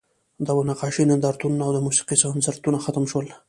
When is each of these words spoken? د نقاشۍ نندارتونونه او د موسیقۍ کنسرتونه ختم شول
د 0.45 0.47
نقاشۍ 0.69 1.03
نندارتونونه 1.09 1.63
او 1.67 1.71
د 1.75 1.79
موسیقۍ 1.87 2.15
کنسرتونه 2.33 2.77
ختم 2.85 3.03
شول 3.11 3.27